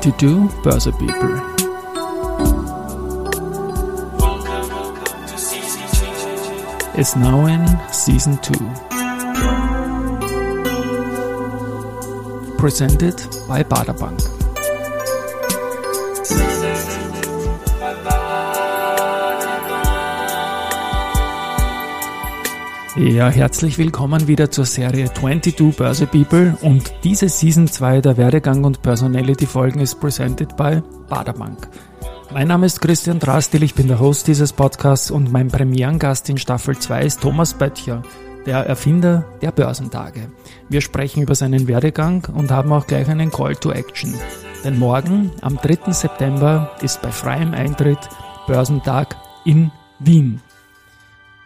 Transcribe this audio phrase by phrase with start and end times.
[0.00, 1.30] 22 Börse People.
[6.98, 8.54] Is now in season 2.
[12.58, 13.16] Presented
[13.46, 14.34] by Baderbank.
[22.96, 28.62] Ja, herzlich willkommen wieder zur Serie 22 Börse People und diese Season 2 der Werdegang
[28.62, 31.68] und Personality Folgen ist presented by Baderbank.
[32.32, 36.38] Mein Name ist Christian Drastil, ich bin der Host dieses Podcasts und mein Premierengast in
[36.38, 38.04] Staffel 2 ist Thomas Böttcher,
[38.46, 40.28] der Erfinder der Börsentage.
[40.68, 44.14] Wir sprechen über seinen Werdegang und haben auch gleich einen Call to Action.
[44.62, 45.90] Denn morgen, am 3.
[45.90, 48.08] September, ist bei freiem Eintritt
[48.46, 50.40] Börsentag in Wien.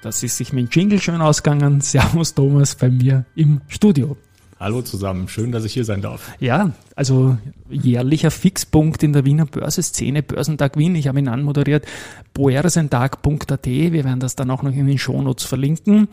[0.01, 1.81] Das ist sich mit dem Jingle schön ausgegangen.
[1.83, 4.17] Servus Thomas bei mir im Studio.
[4.61, 6.33] Hallo zusammen, schön, dass ich hier sein darf.
[6.41, 7.39] Ja, also
[7.71, 10.97] jährlicher Fixpunkt in der Wiener Börseszene, Börsentag Wien.
[10.97, 11.87] Ich habe ihn anmoderiert,
[12.35, 13.67] boersentag.at.
[13.67, 16.09] Wir werden das dann auch noch in den Shownotes verlinken.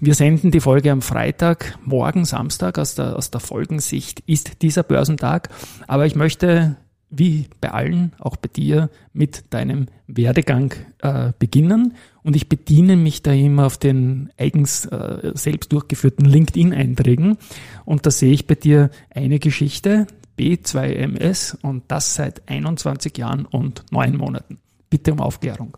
[0.00, 2.78] Wir senden die Folge am Freitag, morgen Samstag.
[2.78, 5.48] Aus der, aus der Folgensicht ist dieser Börsentag.
[5.86, 6.76] Aber ich möchte
[7.16, 11.94] wie bei allen, auch bei dir, mit deinem Werdegang äh, beginnen.
[12.22, 17.38] Und ich bediene mich da immer auf den eigens äh, selbst durchgeführten LinkedIn-Einträgen.
[17.84, 20.06] Und da sehe ich bei dir eine Geschichte,
[20.38, 24.58] B2MS, und das seit 21 Jahren und neun Monaten.
[24.90, 25.76] Bitte um Aufklärung.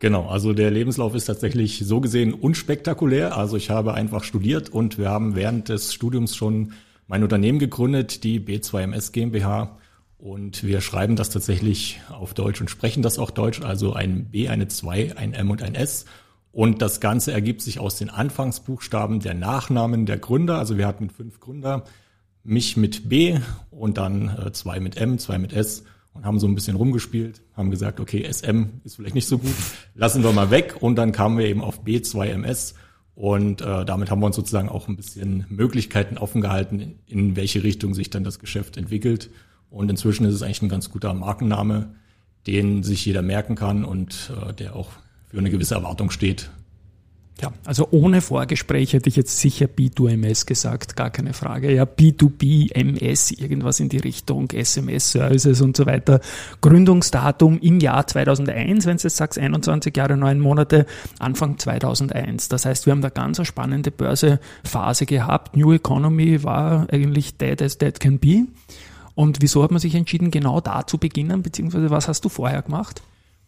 [0.00, 3.36] Genau, also der Lebenslauf ist tatsächlich so gesehen unspektakulär.
[3.36, 6.72] Also ich habe einfach studiert und wir haben während des Studiums schon
[7.06, 9.76] mein Unternehmen gegründet, die B2MS GmbH
[10.20, 14.48] und wir schreiben das tatsächlich auf Deutsch und sprechen das auch Deutsch, also ein B,
[14.48, 16.04] eine 2, ein M und ein S.
[16.52, 20.58] Und das Ganze ergibt sich aus den Anfangsbuchstaben der Nachnamen der Gründer.
[20.58, 21.84] Also wir hatten fünf Gründer,
[22.42, 23.38] mich mit B
[23.70, 27.40] und dann äh, zwei mit M, zwei mit S und haben so ein bisschen rumgespielt,
[27.56, 29.54] haben gesagt, okay, SM ist vielleicht nicht so gut,
[29.94, 30.76] lassen wir mal weg.
[30.80, 32.74] Und dann kamen wir eben auf B2MS
[33.14, 37.62] und äh, damit haben wir uns sozusagen auch ein bisschen Möglichkeiten offen gehalten, in welche
[37.62, 39.30] Richtung sich dann das Geschäft entwickelt.
[39.70, 41.94] Und inzwischen ist es eigentlich ein ganz guter Markenname,
[42.46, 44.90] den sich jeder merken kann und äh, der auch
[45.28, 46.50] für eine gewisse Erwartung steht.
[47.40, 51.72] Ja, also ohne Vorgespräch hätte ich jetzt sicher B2MS gesagt, gar keine Frage.
[51.72, 56.20] Ja, B2B, MS, irgendwas in die Richtung, SMS-Services und so weiter.
[56.60, 60.84] Gründungsdatum im Jahr 2001, wenn du jetzt sagst, 21 Jahre, 9 Monate,
[61.18, 62.48] Anfang 2001.
[62.48, 65.56] Das heißt, wir haben da ganz eine spannende Börsephase gehabt.
[65.56, 68.44] New Economy war eigentlich dead as dead can be.
[69.20, 72.62] Und wieso hat man sich entschieden, genau da zu beginnen, beziehungsweise was hast du vorher
[72.62, 73.02] gemacht?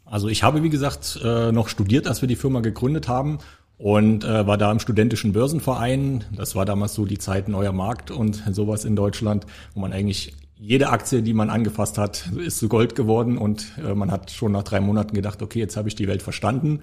[0.04, 3.38] Also ich habe, wie gesagt, äh, noch studiert, als wir die Firma gegründet haben
[3.78, 6.24] und äh, war da im studentischen Börsenverein.
[6.36, 10.34] Das war damals so die Zeit neuer Markt und sowas in Deutschland, wo man eigentlich
[10.56, 14.52] jede Aktie, die man angefasst hat, ist zu Gold geworden und äh, man hat schon
[14.52, 16.80] nach drei Monaten gedacht, okay, jetzt habe ich die Welt verstanden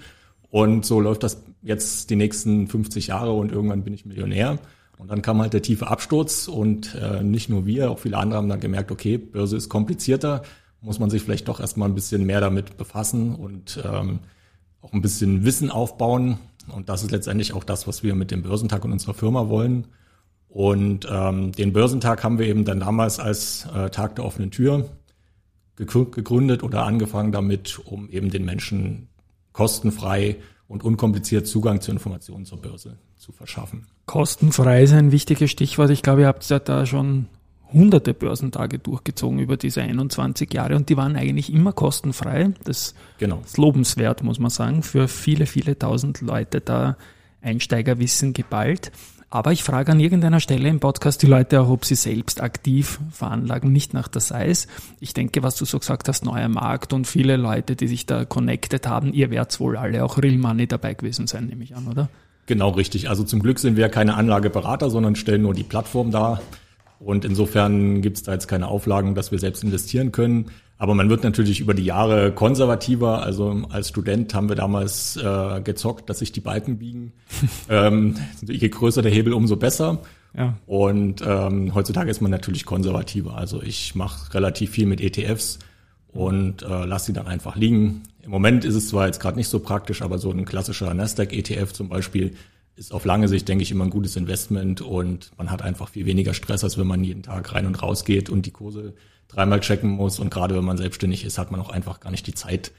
[0.50, 4.58] und so läuft das jetzt die nächsten 50 Jahre und irgendwann bin ich Millionär.
[5.00, 8.38] Und dann kam halt der tiefe Absturz und äh, nicht nur wir, auch viele andere
[8.38, 10.42] haben dann gemerkt, okay, Börse ist komplizierter,
[10.82, 14.20] muss man sich vielleicht doch erstmal ein bisschen mehr damit befassen und ähm,
[14.82, 16.38] auch ein bisschen Wissen aufbauen.
[16.68, 19.88] Und das ist letztendlich auch das, was wir mit dem Börsentag und unserer Firma wollen.
[20.50, 24.90] Und ähm, den Börsentag haben wir eben dann damals als äh, Tag der offenen Tür
[25.78, 29.08] gegründet oder angefangen damit, um eben den Menschen
[29.54, 30.36] kostenfrei
[30.70, 33.88] und unkompliziert Zugang zu Informationen zur Börse zu verschaffen.
[34.06, 35.90] Kostenfrei ist ein wichtiges Stichwort.
[35.90, 37.26] Ich glaube, ihr habt ja da schon
[37.74, 42.54] hunderte Börsentage durchgezogen über diese 21 Jahre und die waren eigentlich immer kostenfrei.
[42.64, 43.42] Das genau.
[43.44, 46.98] ist lobenswert, muss man sagen, für viele, viele tausend Leute da
[47.42, 48.92] Einsteigerwissen geballt.
[49.32, 53.00] Aber ich frage an irgendeiner Stelle im Podcast die Leute auch, ob sie selbst aktiv
[53.12, 54.68] veranlagen, nicht nach der Size.
[55.00, 58.26] Ich denke, was du so gesagt hast, neuer Markt und viele Leute, die sich da
[58.26, 61.88] connected haben, ihr werdet wohl alle auch Real Money dabei gewesen sein, nehme ich an,
[61.88, 62.10] oder?
[62.48, 63.08] Genau, richtig.
[63.08, 66.42] Also zum Glück sind wir keine Anlageberater, sondern stellen nur die Plattform dar.
[67.00, 70.48] Und insofern gibt es da jetzt keine Auflagen, dass wir selbst investieren können.
[70.78, 73.22] Aber man wird natürlich über die Jahre konservativer.
[73.24, 77.14] Also als Student haben wir damals äh, gezockt, dass sich die Balken biegen.
[77.70, 80.00] ähm, je größer der Hebel, umso besser.
[80.38, 80.58] Ja.
[80.68, 83.36] Und ähm, heutzutage ist man natürlich konservativer.
[83.36, 85.60] Also ich mache relativ viel mit ETFs
[86.14, 88.04] und äh, lasse sie dann einfach liegen.
[88.22, 91.74] Im Moment ist es zwar jetzt gerade nicht so praktisch, aber so ein klassischer Nasdaq-ETF
[91.74, 92.36] zum Beispiel
[92.80, 96.06] ist auf lange Sicht, denke ich, immer ein gutes Investment und man hat einfach viel
[96.06, 98.94] weniger Stress, als wenn man jeden Tag rein und raus geht und die Kurse
[99.28, 100.18] dreimal checken muss.
[100.18, 102.72] Und gerade wenn man selbstständig ist, hat man auch einfach gar nicht die Zeit.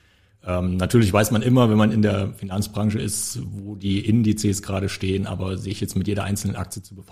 [0.43, 4.89] Ähm, natürlich weiß man immer, wenn man in der Finanzbranche ist, wo die Indizes gerade
[4.89, 7.09] stehen, aber sich jetzt mit jeder einzelnen Aktie zu befassen,